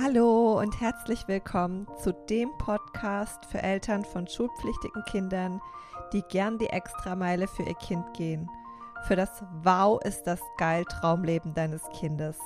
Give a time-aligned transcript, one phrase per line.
[0.00, 5.60] Hallo und herzlich willkommen zu dem Podcast für Eltern von schulpflichtigen Kindern,
[6.14, 8.48] die gern die Extrameile für ihr Kind gehen.
[9.06, 12.38] Für das Wow ist das geil Traumleben deines Kindes.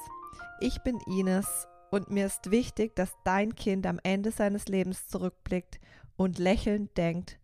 [0.59, 5.79] Ich bin Ines und mir ist wichtig, dass dein Kind am Ende seines Lebens zurückblickt
[6.17, 7.39] und lächelnd denkt,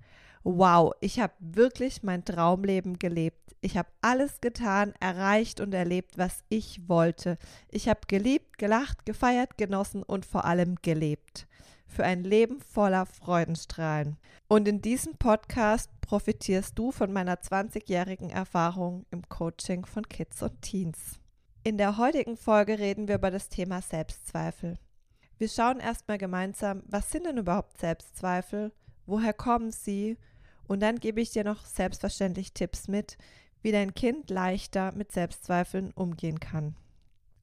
[0.44, 3.54] wow, ich habe wirklich mein Traumleben gelebt.
[3.60, 7.38] Ich habe alles getan, erreicht und erlebt, was ich wollte.
[7.68, 11.46] Ich habe geliebt, gelacht, gefeiert, genossen und vor allem gelebt.
[11.86, 14.16] Für ein Leben voller Freudenstrahlen.
[14.48, 20.60] Und in diesem Podcast profitierst du von meiner 20-jährigen Erfahrung im Coaching von Kids und
[20.60, 21.20] Teens.
[21.62, 24.78] In der heutigen Folge reden wir über das Thema Selbstzweifel.
[25.38, 28.72] Wir schauen erstmal gemeinsam, was sind denn überhaupt Selbstzweifel?
[29.06, 30.16] Woher kommen sie?
[30.72, 33.18] Und dann gebe ich dir noch selbstverständlich Tipps mit,
[33.60, 36.76] wie dein Kind leichter mit Selbstzweifeln umgehen kann.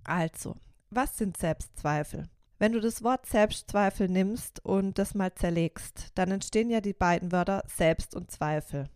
[0.04, 0.56] Also,
[0.90, 2.28] was sind Selbstzweifel?
[2.58, 7.32] Wenn du das Wort Selbstzweifel nimmst und das mal zerlegst, dann entstehen ja die beiden
[7.32, 8.90] Wörter Selbst und Zweifel.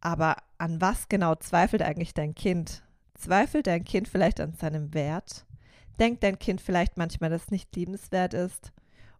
[0.00, 2.82] Aber an was genau zweifelt eigentlich dein Kind?
[3.14, 5.46] Zweifelt dein Kind vielleicht an seinem Wert?
[6.00, 8.72] Denkt dein Kind vielleicht manchmal, dass es nicht liebenswert ist?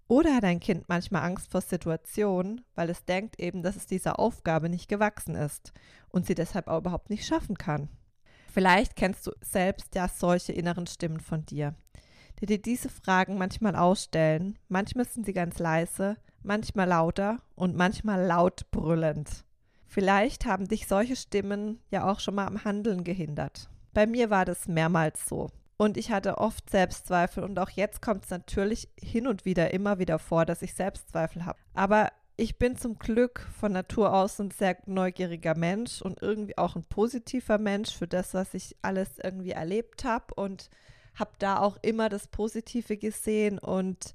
[0.09, 4.21] Oder hat ein Kind manchmal Angst vor Situationen, weil es denkt eben, dass es dieser
[4.21, 5.73] Aufgabe nicht gewachsen ist
[6.09, 7.89] und sie deshalb auch überhaupt nicht schaffen kann.
[8.53, 11.75] Vielleicht kennst du selbst ja solche inneren Stimmen von dir,
[12.41, 14.59] die dir diese Fragen manchmal ausstellen.
[14.69, 19.45] Manchmal sind sie ganz leise, manchmal lauter und manchmal laut brüllend.
[19.87, 23.69] Vielleicht haben dich solche Stimmen ja auch schon mal am Handeln gehindert.
[23.93, 25.49] Bei mir war das mehrmals so.
[25.77, 29.99] Und ich hatte oft Selbstzweifel und auch jetzt kommt es natürlich hin und wieder immer
[29.99, 31.59] wieder vor, dass ich Selbstzweifel habe.
[31.75, 36.77] Aber ich bin zum Glück von Natur aus ein sehr neugieriger Mensch und irgendwie auch
[36.77, 40.71] ein positiver Mensch für das, was ich alles irgendwie erlebt habe und
[41.15, 44.13] habe da auch immer das Positive gesehen und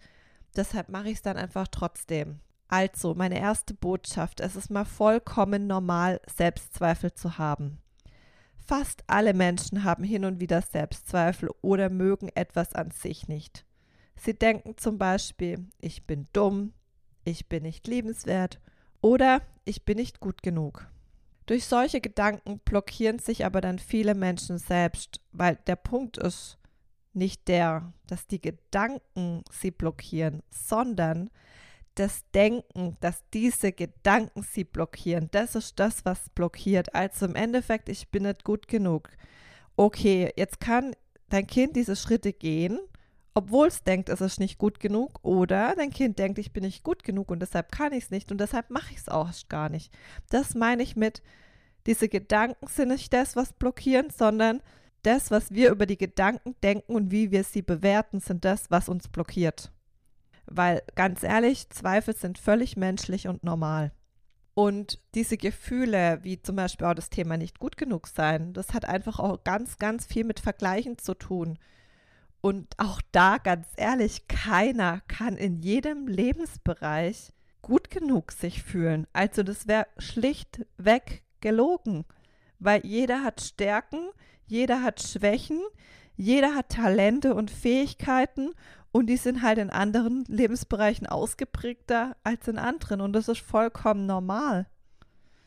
[0.55, 2.39] deshalb mache ich es dann einfach trotzdem.
[2.67, 7.79] Also, meine erste Botschaft, es ist mal vollkommen normal, Selbstzweifel zu haben.
[8.71, 13.65] Fast alle Menschen haben hin und wieder Selbstzweifel oder mögen etwas an sich nicht.
[14.15, 16.71] Sie denken zum Beispiel, ich bin dumm,
[17.25, 18.61] ich bin nicht liebenswert
[19.01, 20.87] oder ich bin nicht gut genug.
[21.47, 26.57] Durch solche Gedanken blockieren sich aber dann viele Menschen selbst, weil der Punkt ist
[27.11, 31.29] nicht der, dass die Gedanken sie blockieren, sondern
[32.01, 36.95] das Denken, dass diese Gedanken sie blockieren, das ist das, was blockiert.
[36.95, 39.09] Also im Endeffekt, ich bin nicht gut genug.
[39.75, 40.95] Okay, jetzt kann
[41.29, 42.79] dein Kind diese Schritte gehen,
[43.35, 46.83] obwohl es denkt, es ist nicht gut genug, oder dein Kind denkt, ich bin nicht
[46.83, 49.69] gut genug und deshalb kann ich es nicht und deshalb mache ich es auch gar
[49.69, 49.93] nicht.
[50.29, 51.21] Das meine ich mit,
[51.85, 54.61] diese Gedanken sind nicht das, was blockieren, sondern
[55.03, 58.89] das, was wir über die Gedanken denken und wie wir sie bewerten, sind das, was
[58.89, 59.71] uns blockiert.
[60.53, 63.91] Weil ganz ehrlich, Zweifel sind völlig menschlich und normal.
[64.53, 68.85] Und diese Gefühle, wie zum Beispiel auch das Thema nicht gut genug sein, das hat
[68.85, 71.57] einfach auch ganz, ganz viel mit Vergleichen zu tun.
[72.41, 79.07] Und auch da, ganz ehrlich, keiner kann in jedem Lebensbereich gut genug sich fühlen.
[79.13, 82.05] Also das wäre schlichtweg gelogen,
[82.59, 84.09] weil jeder hat Stärken,
[84.47, 85.61] jeder hat Schwächen,
[86.15, 88.51] jeder hat Talente und Fähigkeiten
[88.91, 94.05] und die sind halt in anderen Lebensbereichen ausgeprägter als in anderen und das ist vollkommen
[94.05, 94.67] normal.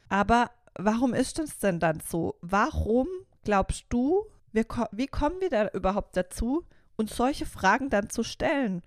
[0.09, 2.37] Aber warum ist es denn dann so?
[2.41, 3.07] Warum
[3.45, 6.65] glaubst du, wir, wie kommen wir da überhaupt dazu,
[6.97, 8.83] uns solche Fragen dann zu stellen?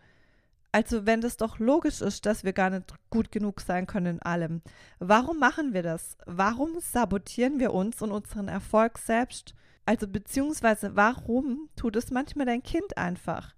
[0.71, 4.21] Also wenn das doch logisch ist, dass wir gar nicht gut genug sein können in
[4.21, 4.61] allem,
[4.99, 6.17] warum machen wir das?
[6.25, 9.53] Warum sabotieren wir uns und unseren Erfolg selbst?
[9.85, 13.55] Also beziehungsweise warum tut es manchmal dein Kind einfach?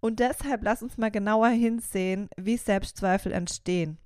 [0.00, 3.98] Und deshalb lass uns mal genauer hinsehen, wie Selbstzweifel entstehen.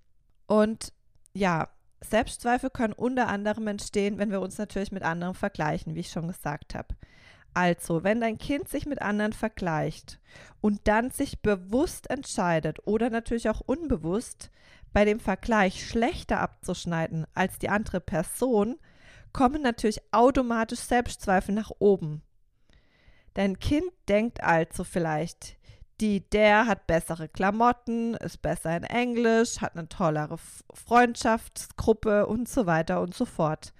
[0.47, 0.93] Und
[1.33, 1.69] ja,
[2.01, 6.29] Selbstzweifel können unter anderem entstehen, wenn wir uns natürlich mit anderen vergleichen, wie ich schon
[6.29, 6.95] gesagt habe.
[7.53, 10.21] Also, wenn dein Kind sich mit anderen vergleicht
[10.61, 14.51] und dann sich bewusst entscheidet oder natürlich auch unbewusst
[14.93, 18.77] bei dem Vergleich schlechter abzuschneiden als die andere Person,
[19.33, 22.23] kommen natürlich automatisch Selbstzweifel nach oben.
[23.35, 25.57] Dein Kind denkt also vielleicht,
[26.01, 30.39] die, der hat bessere Klamotten, ist besser in Englisch, hat eine tollere
[30.73, 33.73] Freundschaftsgruppe und so weiter und so fort.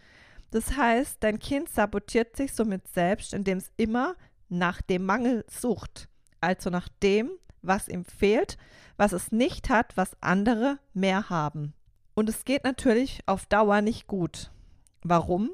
[0.51, 4.17] Das heißt, dein Kind sabotiert sich somit selbst, indem es immer
[4.49, 6.09] nach dem Mangel sucht.
[6.41, 7.31] Also nach dem,
[7.63, 8.59] was ihm fehlt,
[8.97, 11.75] was es nicht hat, was andere mehr haben.
[12.15, 14.51] Und es geht natürlich auf Dauer nicht gut.
[15.03, 15.51] Warum?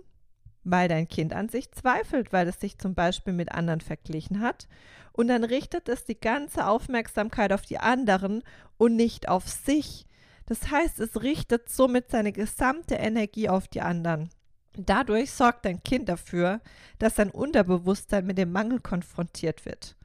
[0.66, 4.66] Weil dein Kind an sich zweifelt, weil es sich zum Beispiel mit anderen verglichen hat.
[5.12, 8.42] Und dann richtet es die ganze Aufmerksamkeit auf die anderen
[8.76, 10.06] und nicht auf sich.
[10.46, 14.28] Das heißt, es richtet somit seine gesamte Energie auf die anderen.
[14.76, 16.60] Dadurch sorgt dein Kind dafür,
[16.98, 19.96] dass sein Unterbewusstsein mit dem Mangel konfrontiert wird.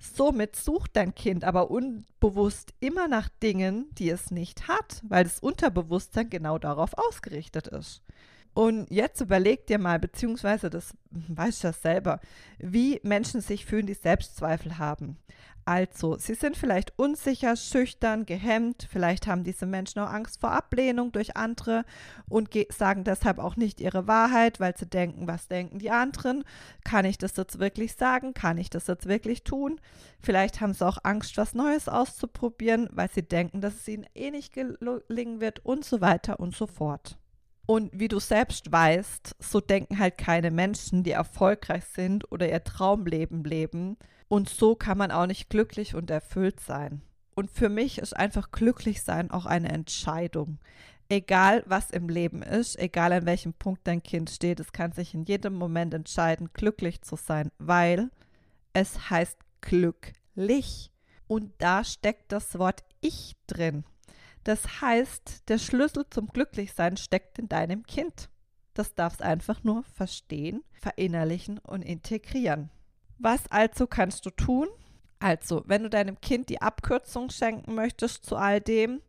[0.00, 5.40] Somit sucht dein Kind aber unbewusst immer nach Dingen, die es nicht hat, weil das
[5.40, 8.02] Unterbewusstsein genau darauf ausgerichtet ist.
[8.54, 12.20] Und jetzt überleg dir mal, beziehungsweise das weißt du das selber,
[12.58, 15.16] wie Menschen sich fühlen, die Selbstzweifel haben.
[15.68, 21.12] Also, sie sind vielleicht unsicher, schüchtern, gehemmt, vielleicht haben diese Menschen auch Angst vor Ablehnung
[21.12, 21.84] durch andere
[22.26, 26.42] und sagen deshalb auch nicht ihre Wahrheit, weil sie denken, was denken die anderen?
[26.84, 28.32] Kann ich das jetzt wirklich sagen?
[28.32, 29.78] Kann ich das jetzt wirklich tun?
[30.22, 34.30] Vielleicht haben sie auch Angst, was Neues auszuprobieren, weil sie denken, dass es ihnen eh
[34.30, 37.18] nicht gelingen wird und so weiter und so fort.
[37.70, 42.64] Und wie du selbst weißt, so denken halt keine Menschen, die erfolgreich sind oder ihr
[42.64, 43.98] Traumleben leben.
[44.26, 47.02] Und so kann man auch nicht glücklich und erfüllt sein.
[47.34, 50.60] Und für mich ist einfach glücklich sein auch eine Entscheidung.
[51.10, 55.12] Egal was im Leben ist, egal an welchem Punkt dein Kind steht, es kann sich
[55.12, 58.10] in jedem Moment entscheiden, glücklich zu sein, weil
[58.72, 60.90] es heißt glücklich.
[61.26, 63.84] Und da steckt das Wort Ich drin.
[64.44, 68.30] Das heißt, der Schlüssel zum Glücklichsein steckt in deinem Kind.
[68.74, 72.70] Das darfst einfach nur verstehen, verinnerlichen und integrieren.
[73.18, 74.68] Was also kannst du tun?
[75.18, 79.02] Also, wenn du deinem Kind die Abkürzung schenken möchtest zu all dem,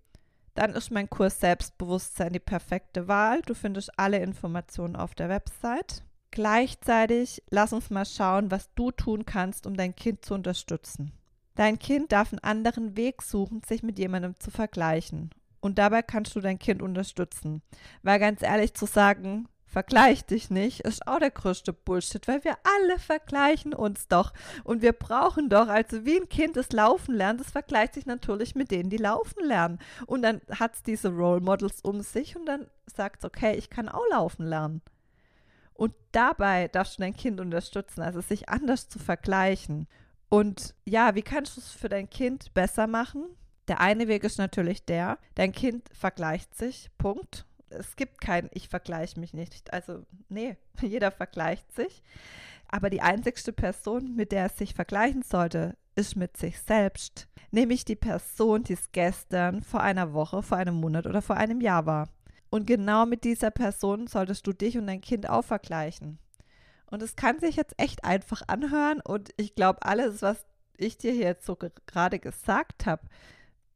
[0.55, 3.41] dann ist mein Kurs Selbstbewusstsein die perfekte Wahl.
[3.43, 6.03] Du findest alle Informationen auf der Website.
[6.31, 11.11] Gleichzeitig lass uns mal schauen, was du tun kannst, um dein Kind zu unterstützen.
[11.59, 15.31] Dein Kind darf einen anderen Weg suchen, sich mit jemandem zu vergleichen.
[15.59, 17.61] Und dabei kannst du dein Kind unterstützen.
[18.01, 22.56] Weil ganz ehrlich zu sagen, vergleich dich nicht, ist auch der größte Bullshit, weil wir
[22.63, 24.31] alle vergleichen uns doch.
[24.63, 28.56] Und wir brauchen doch, also wie ein Kind das Laufen lernt, das vergleicht sich natürlich
[28.56, 29.79] mit denen, die laufen lernen.
[30.06, 33.69] Und dann hat es diese Role Models um sich und dann sagt es, okay, ich
[33.69, 34.81] kann auch laufen lernen.
[35.73, 39.89] Und dabei darfst du dein Kind unterstützen, also sich anders zu vergleichen.
[40.29, 43.25] Und ja, wie kannst du es für dein Kind besser machen?
[43.67, 47.45] Der eine Weg ist natürlich der, dein Kind vergleicht sich, Punkt.
[47.69, 49.71] Es gibt kein Ich vergleiche mich nicht.
[49.73, 52.01] Also, nee, jeder vergleicht sich.
[52.67, 57.27] Aber die einzigste Person, mit der es sich vergleichen sollte, ist mit sich selbst.
[57.51, 61.61] Nämlich die Person, die es gestern, vor einer Woche, vor einem Monat oder vor einem
[61.61, 62.09] Jahr war.
[62.51, 66.19] Und genau mit dieser Person solltest du dich und dein Kind auch vergleichen.
[66.89, 70.45] Und es kann sich jetzt echt einfach anhören und ich glaube, alles, was
[70.77, 73.03] ich dir hier jetzt so gerade gesagt habe,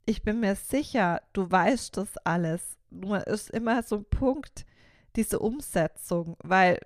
[0.06, 2.77] ich bin mir sicher, du weißt das alles.
[2.89, 4.65] Nur ist immer so ein Punkt,
[5.15, 6.80] diese Umsetzung, weil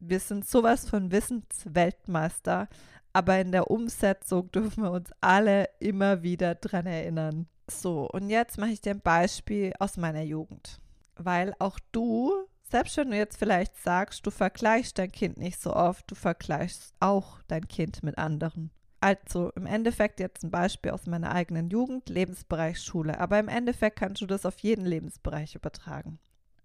[0.00, 2.68] wir sind sowas von Wissensweltmeister,
[3.12, 7.46] aber in der Umsetzung dürfen wir uns alle immer wieder dran erinnern.
[7.70, 10.80] So, und jetzt mache ich dir ein Beispiel aus meiner Jugend,
[11.16, 12.32] weil auch du
[12.70, 16.94] selbst wenn du jetzt vielleicht sagst, du vergleichst dein Kind nicht so oft, du vergleichst
[17.00, 18.70] auch dein Kind mit anderen.
[19.00, 23.20] Also im Endeffekt jetzt ein Beispiel aus meiner eigenen Jugend, Lebensbereich Schule.
[23.20, 26.18] Aber im Endeffekt kannst du das auf jeden Lebensbereich übertragen.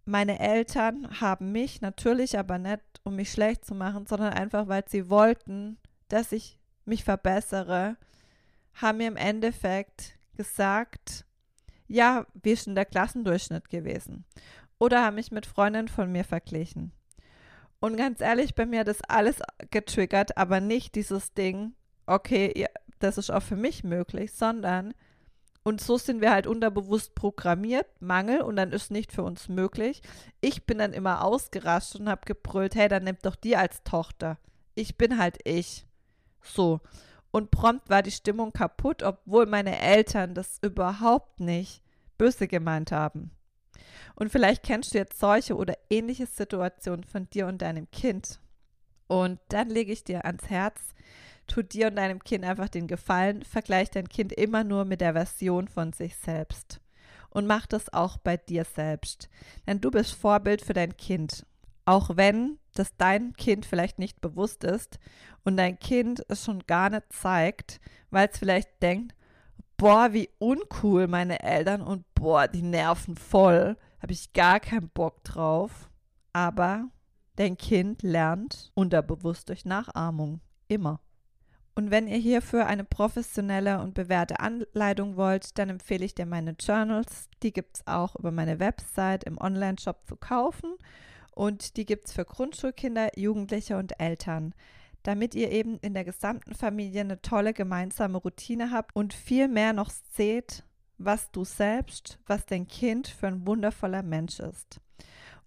[0.05, 4.83] Meine Eltern haben mich natürlich aber nicht, um mich schlecht zu machen, sondern einfach, weil
[4.87, 5.77] sie wollten,
[6.09, 7.95] dass ich mich verbessere,
[8.73, 11.25] haben mir im Endeffekt gesagt,
[11.87, 14.25] ja, ist denn der Klassendurchschnitt gewesen?
[14.83, 16.91] Oder haben mich mit Freundinnen von mir verglichen.
[17.79, 19.37] Und ganz ehrlich, bei mir hat das alles
[19.71, 21.73] getriggert, aber nicht dieses Ding,
[22.05, 22.65] okay,
[22.99, 24.93] das ist auch für mich möglich, sondern,
[25.63, 30.01] und so sind wir halt unterbewusst programmiert, Mangel, und dann ist nicht für uns möglich.
[30.41, 34.37] Ich bin dann immer ausgerascht und habe gebrüllt, hey, dann nimm doch die als Tochter.
[34.75, 35.85] Ich bin halt ich.
[36.41, 36.81] So.
[37.31, 41.81] Und prompt war die Stimmung kaputt, obwohl meine Eltern das überhaupt nicht
[42.17, 43.31] böse gemeint haben.
[44.15, 48.39] Und vielleicht kennst du jetzt solche oder ähnliche Situationen von dir und deinem Kind.
[49.07, 50.79] Und dann lege ich dir ans Herz,
[51.47, 55.13] tu dir und deinem Kind einfach den Gefallen, vergleich dein Kind immer nur mit der
[55.13, 56.79] Version von sich selbst.
[57.29, 59.29] Und mach das auch bei dir selbst.
[59.65, 61.45] Denn du bist Vorbild für dein Kind.
[61.85, 64.99] Auch wenn das dein Kind vielleicht nicht bewusst ist
[65.43, 69.13] und dein Kind es schon gar nicht zeigt, weil es vielleicht denkt,
[69.77, 75.23] boah, wie uncool meine Eltern und boah, die nerven voll habe ich gar keinen Bock
[75.23, 75.89] drauf.
[76.33, 76.89] Aber
[77.37, 80.41] dein Kind lernt unterbewusst durch Nachahmung.
[80.67, 80.99] Immer.
[81.73, 86.55] Und wenn ihr hierfür eine professionelle und bewährte Anleitung wollt, dann empfehle ich dir meine
[86.59, 87.29] Journals.
[87.41, 90.75] Die gibt es auch über meine Website im Online-Shop zu kaufen.
[91.31, 94.53] Und die gibt es für Grundschulkinder, Jugendliche und Eltern,
[95.03, 99.73] damit ihr eben in der gesamten Familie eine tolle gemeinsame Routine habt und viel mehr
[99.73, 100.63] noch seht,
[100.97, 104.79] was du selbst, was dein Kind für ein wundervoller Mensch ist.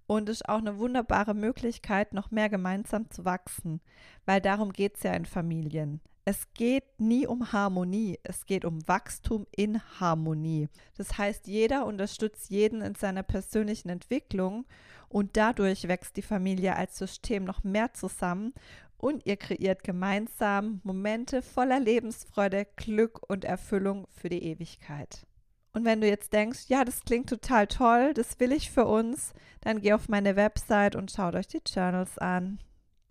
[0.06, 3.80] Und ist auch eine wunderbare Möglichkeit, noch mehr gemeinsam zu wachsen,
[4.24, 6.00] weil darum geht es ja in Familien.
[6.28, 10.68] Es geht nie um Harmonie, es geht um Wachstum in Harmonie.
[10.96, 14.66] Das heißt, jeder unterstützt jeden in seiner persönlichen Entwicklung
[15.08, 18.54] und dadurch wächst die Familie als System noch mehr zusammen
[18.98, 25.26] und ihr kreiert gemeinsam Momente voller Lebensfreude, Glück und Erfüllung für die Ewigkeit.
[25.72, 29.34] Und wenn du jetzt denkst, ja, das klingt total toll, das will ich für uns,
[29.60, 32.58] dann geh auf meine Website und schaut euch die Journals an.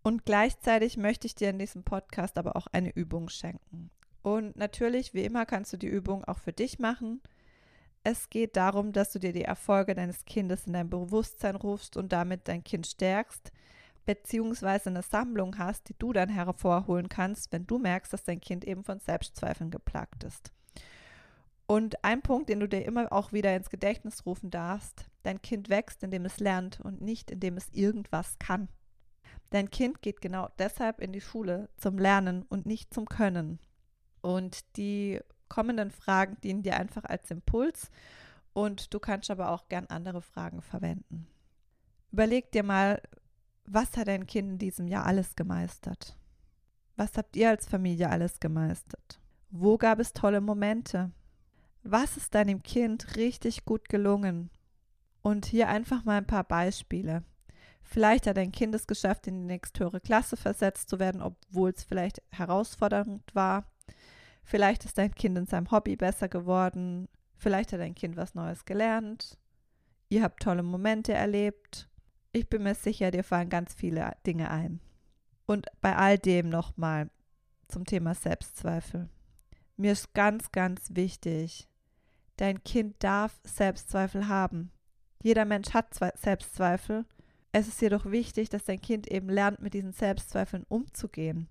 [0.02, 3.92] Und gleichzeitig möchte ich dir in diesem Podcast aber auch eine Übung schenken.
[4.24, 7.22] Und natürlich, wie immer, kannst du die Übung auch für dich machen.
[8.04, 12.12] Es geht darum, dass du dir die Erfolge deines Kindes in dein Bewusstsein rufst und
[12.12, 13.52] damit dein Kind stärkst,
[14.06, 18.66] beziehungsweise eine Sammlung hast, die du dann hervorholen kannst, wenn du merkst, dass dein Kind
[18.66, 20.52] eben von Selbstzweifeln geplagt ist.
[21.68, 25.70] Und ein Punkt, den du dir immer auch wieder ins Gedächtnis rufen darfst, dein Kind
[25.70, 28.70] wächst, indem es lernt und nicht indem es irgendwas kann.
[29.50, 33.60] Dein Kind geht genau deshalb in die Schule zum Lernen und nicht zum Können.
[34.22, 35.20] Und die
[35.50, 37.90] kommenden Fragen dienen dir einfach als Impuls
[38.54, 41.28] und du kannst aber auch gern andere Fragen verwenden.
[42.12, 43.02] Überleg dir mal,
[43.66, 46.18] was hat dein Kind in diesem Jahr alles gemeistert?
[46.96, 49.20] Was habt ihr als Familie alles gemeistert?
[49.50, 51.12] Wo gab es tolle Momente?
[51.84, 54.50] Was ist deinem Kind richtig gut gelungen?
[55.22, 57.24] Und hier einfach mal ein paar Beispiele.
[57.82, 61.84] Vielleicht hat ein Kind es geschafft, in die nächsthöhere Klasse versetzt zu werden, obwohl es
[61.84, 63.72] vielleicht herausfordernd war.
[64.44, 67.08] Vielleicht ist dein Kind in seinem Hobby besser geworden.
[67.38, 69.38] Vielleicht hat dein Kind was Neues gelernt.
[70.10, 71.90] Ihr habt tolle Momente erlebt.
[72.36, 74.82] Ich bin mir sicher, dir fallen ganz viele Dinge ein.
[75.46, 77.10] Und bei all dem nochmal
[77.70, 79.08] zum Thema Selbstzweifel.
[79.78, 81.70] Mir ist ganz, ganz wichtig,
[82.36, 84.72] dein Kind darf Selbstzweifel haben.
[85.24, 87.06] Jeder Mensch hat Selbstzweifel
[87.54, 91.48] es ist jedoch wichtig, dass dein Kind eben lernt, mit diesen Selbstzweifeln umzugehen.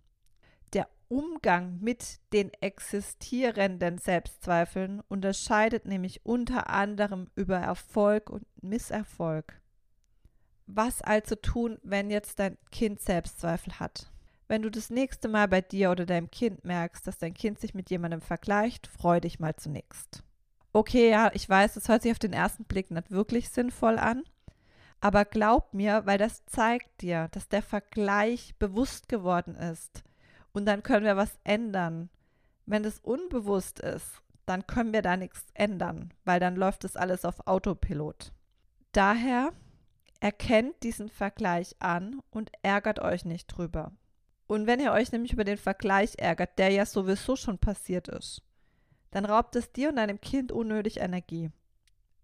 [0.75, 9.63] Der Umgang mit den existierenden Selbstzweifeln unterscheidet nämlich unter anderem über Erfolg und Misserfolg.
[10.67, 14.11] Was also tun, wenn jetzt dein Kind Selbstzweifel hat?
[14.49, 17.75] Wenn du das nächste Mal bei dir oder deinem Kind merkst, dass dein Kind sich
[17.75, 20.23] mit jemandem vergleicht, freu dich mal zunächst.
[20.73, 24.25] Okay, ja, ich weiß, das hört sich auf den ersten Blick nicht wirklich sinnvoll an,
[25.01, 30.03] aber glaub mir, weil das zeigt dir, dass der Vergleich bewusst geworden ist.
[30.53, 32.11] Und dann können wir was ändern.
[32.67, 37.25] Wenn es unbewusst ist, dann können wir da nichts ändern, weil dann läuft es alles
[37.25, 38.33] auf Autopilot.
[38.93, 39.53] Daher
[40.25, 43.93] erkennt diesen Vergleich an und ärgert euch nicht drüber.
[44.47, 48.41] Und wenn ihr euch nämlich über den Vergleich ärgert, der ja sowieso schon passiert ist,
[49.11, 51.51] dann raubt es dir und deinem Kind unnötig Energie.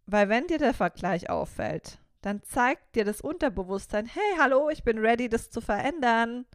[0.06, 4.96] Weil wenn dir der Vergleich auffällt, dann zeigt dir das Unterbewusstsein, hey, hallo, ich bin
[4.96, 6.46] ready, das zu verändern.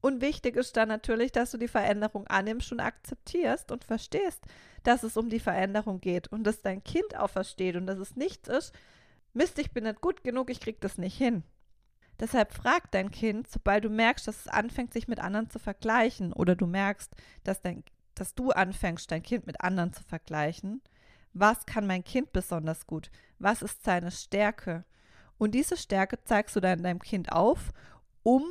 [0.00, 4.44] Und wichtig ist dann natürlich, dass du die Veränderung annimmst und akzeptierst und verstehst,
[4.84, 8.14] dass es um die Veränderung geht und dass dein Kind auch versteht und dass es
[8.14, 8.72] nichts ist,
[9.38, 11.44] Mist, ich bin nicht gut genug, ich krieg das nicht hin.
[12.18, 16.32] Deshalb frag dein Kind, sobald du merkst, dass es anfängt, sich mit anderen zu vergleichen
[16.32, 17.14] oder du merkst,
[17.44, 17.84] dass, dein,
[18.16, 20.82] dass du anfängst, dein Kind mit anderen zu vergleichen,
[21.34, 23.12] was kann mein Kind besonders gut?
[23.38, 24.84] Was ist seine Stärke?
[25.36, 27.72] Und diese Stärke zeigst du dann deinem Kind auf,
[28.24, 28.42] um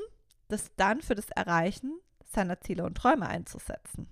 [0.48, 4.08] das dann für das Erreichen seiner Ziele und Träume einzusetzen.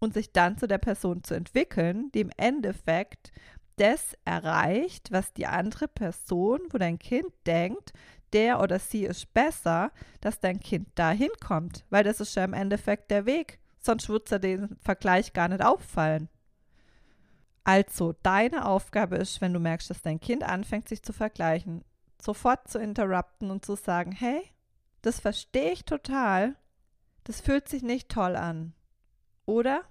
[0.00, 3.30] Und sich dann zu der Person zu entwickeln, die im Endeffekt
[3.78, 7.92] das erreicht, was die andere Person, wo dein Kind denkt,
[8.32, 12.52] der oder sie ist besser, dass dein Kind dahin kommt, weil das ist ja im
[12.52, 13.58] Endeffekt der Weg.
[13.80, 16.28] Sonst würde es ja den Vergleich gar nicht auffallen.
[17.64, 21.84] Also, deine Aufgabe ist, wenn du merkst, dass dein Kind anfängt, sich zu vergleichen,
[22.20, 24.42] sofort zu interrupten und zu sagen, hey,
[25.02, 26.56] das verstehe ich total,
[27.24, 28.72] das fühlt sich nicht toll an.
[29.46, 29.82] Oder?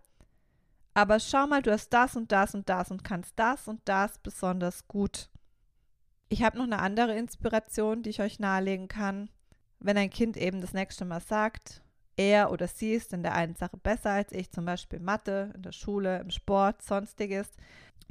[0.98, 4.18] Aber schau mal, du hast das und das und das und kannst das und das
[4.18, 5.30] besonders gut.
[6.28, 9.30] Ich habe noch eine andere Inspiration, die ich euch nahelegen kann.
[9.78, 11.84] Wenn ein Kind eben das nächste Mal sagt,
[12.16, 15.62] er oder sie ist in der einen Sache besser als ich, zum Beispiel Mathe, in
[15.62, 17.52] der Schule, im Sport, sonstiges,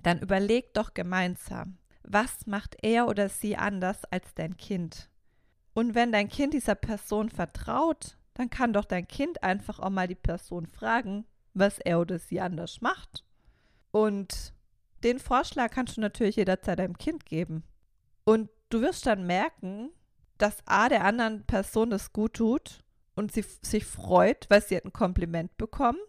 [0.05, 5.11] dann überleg doch gemeinsam, was macht er oder sie anders als dein Kind?
[5.75, 10.07] Und wenn dein Kind dieser Person vertraut, dann kann doch dein Kind einfach auch mal
[10.07, 11.27] die Person fragen,
[11.59, 13.25] was er oder sie anders macht.
[13.91, 14.53] Und
[15.05, 17.65] den Vorschlag kannst du natürlich jederzeit deinem Kind geben.
[18.25, 19.91] Und du wirst dann merken,
[20.39, 22.85] dass A der anderen Person das gut tut
[23.15, 26.01] und sie sich freut, weil sie hat ein Kompliment bekommen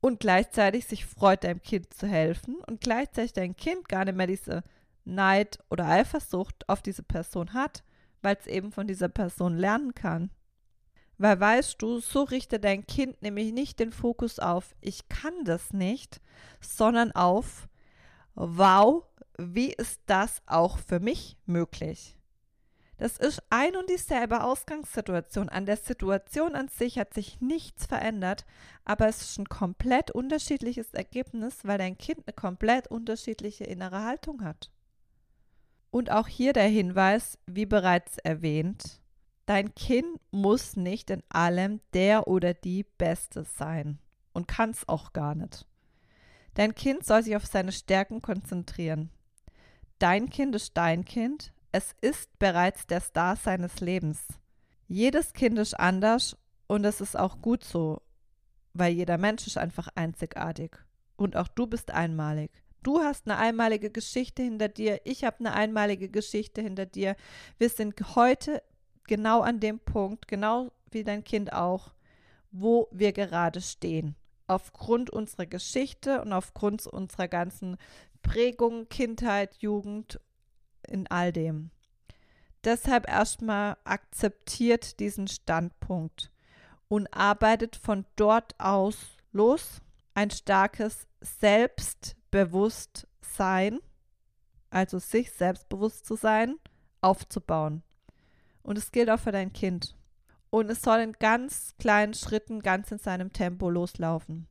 [0.00, 4.26] und gleichzeitig sich freut, deinem Kind zu helfen und gleichzeitig dein Kind gar nicht mehr
[4.26, 4.62] diese
[5.04, 7.84] Neid oder Eifersucht auf diese Person hat,
[8.22, 10.30] weil es eben von dieser Person lernen kann.
[11.18, 15.72] Weil weißt du, so richtet dein Kind nämlich nicht den Fokus auf, ich kann das
[15.72, 16.20] nicht,
[16.60, 17.68] sondern auf,
[18.34, 19.04] wow,
[19.36, 22.18] wie ist das auch für mich möglich?
[22.98, 25.48] Das ist ein und dieselbe Ausgangssituation.
[25.48, 28.44] An der Situation an sich hat sich nichts verändert,
[28.84, 34.42] aber es ist ein komplett unterschiedliches Ergebnis, weil dein Kind eine komplett unterschiedliche innere Haltung
[34.42, 34.72] hat.
[35.90, 39.00] Und auch hier der Hinweis, wie bereits erwähnt,
[39.48, 43.98] dein Kind muss nicht in allem der oder die Beste sein
[44.34, 45.66] und kann es auch gar nicht.
[46.52, 49.10] Dein Kind soll sich auf seine Stärken konzentrieren.
[49.98, 54.20] Dein Kind ist dein Kind, es ist bereits der Star seines Lebens.
[54.86, 56.36] Jedes Kind ist anders
[56.66, 58.02] und es ist auch gut so,
[58.74, 60.76] weil jeder Mensch ist einfach einzigartig.
[61.16, 62.50] Und auch du bist einmalig.
[62.82, 67.16] Du hast eine einmalige Geschichte hinter dir, ich habe eine einmalige Geschichte hinter dir.
[67.56, 68.62] Wir sind heute
[69.08, 71.92] genau an dem Punkt, genau wie dein Kind auch,
[72.52, 74.14] wo wir gerade stehen.
[74.46, 77.76] Aufgrund unserer Geschichte und aufgrund unserer ganzen
[78.22, 80.20] Prägung, Kindheit, Jugend
[80.86, 81.72] in all dem.
[82.64, 86.32] Deshalb erstmal akzeptiert diesen Standpunkt
[86.88, 88.96] und arbeitet von dort aus
[89.32, 89.80] los
[90.14, 93.78] ein starkes Selbstbewusstsein,
[94.70, 96.56] also sich selbstbewusst zu sein,
[97.00, 97.82] aufzubauen.
[98.62, 99.96] Und es gilt auch für dein Kind.
[100.50, 104.46] Und es soll in ganz kleinen Schritten, ganz in seinem Tempo loslaufen.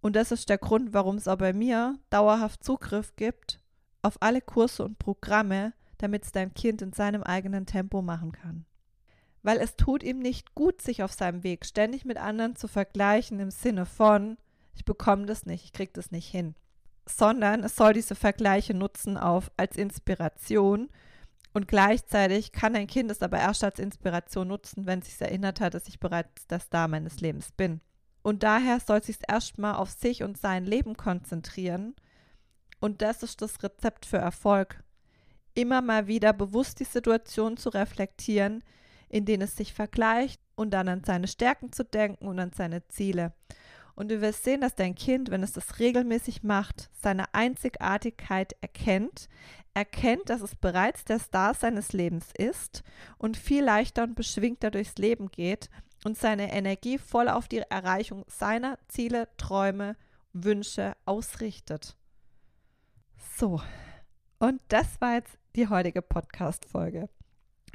[0.00, 3.60] Und das ist der Grund, warum es auch bei mir dauerhaft Zugriff gibt
[4.02, 8.66] auf alle Kurse und Programme, damit es dein Kind in seinem eigenen Tempo machen kann.
[9.44, 13.38] Weil es tut ihm nicht gut, sich auf seinem Weg ständig mit anderen zu vergleichen
[13.40, 14.36] im Sinne von,
[14.74, 16.54] ich bekomme das nicht, ich kriege das nicht hin.
[17.06, 20.88] Sondern es soll diese Vergleiche nutzen auf als Inspiration
[21.52, 25.60] und gleichzeitig kann ein Kind es aber erst als Inspiration nutzen, wenn es sich erinnert
[25.60, 27.80] hat, dass ich bereits der Star meines Lebens bin.
[28.22, 31.94] Und daher soll es sich erstmal auf sich und sein Leben konzentrieren.
[32.80, 34.82] Und das ist das Rezept für Erfolg
[35.54, 38.62] immer mal wieder bewusst die Situation zu reflektieren,
[39.08, 42.86] in denen es sich vergleicht und dann an seine Stärken zu denken und an seine
[42.88, 43.32] Ziele.
[43.94, 49.28] Und du wirst sehen, dass dein Kind, wenn es das regelmäßig macht, seine Einzigartigkeit erkennt,
[49.74, 52.82] erkennt, dass es bereits der Star seines Lebens ist
[53.18, 55.70] und viel leichter und beschwingter durchs Leben geht
[56.04, 59.96] und seine Energie voll auf die Erreichung seiner Ziele, Träume,
[60.32, 61.96] Wünsche ausrichtet.
[63.36, 63.60] So,
[64.38, 67.08] und das war jetzt die heutige Podcast-Folge.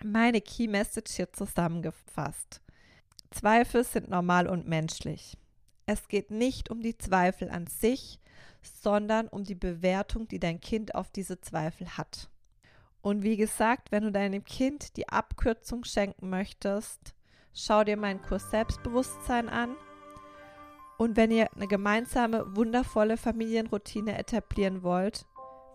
[0.03, 2.61] Meine Key Message hier zusammengefasst.
[3.31, 5.37] Zweifel sind normal und menschlich.
[5.85, 8.19] Es geht nicht um die Zweifel an sich,
[8.67, 12.29] sondern um die Bewertung, die dein Kind auf diese Zweifel hat.
[13.01, 17.15] Und wie gesagt, wenn du deinem Kind die Abkürzung schenken möchtest,
[17.53, 19.75] schau dir meinen Kurs Selbstbewusstsein an.
[20.97, 25.25] Und wenn ihr eine gemeinsame, wundervolle Familienroutine etablieren wollt,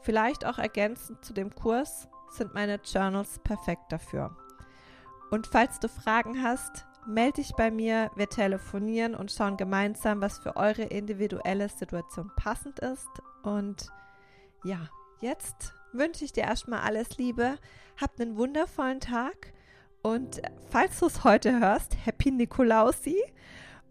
[0.03, 4.37] Vielleicht auch ergänzend zu dem Kurs sind meine Journals perfekt dafür.
[5.31, 10.39] Und falls du Fragen hast, melde dich bei mir, wir telefonieren und schauen gemeinsam, was
[10.39, 13.09] für eure individuelle Situation passend ist.
[13.43, 13.89] Und
[14.65, 14.89] ja,
[15.21, 17.59] jetzt wünsche ich dir erstmal alles Liebe,
[18.01, 19.53] habt einen wundervollen Tag
[20.03, 23.23] und falls du es heute hörst, Happy Nikolausi.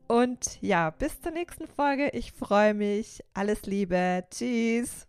[0.08, 2.10] Und ja, bis zur nächsten Folge.
[2.10, 3.24] Ich freue mich.
[3.34, 4.26] Alles Liebe.
[4.30, 5.08] Tschüss.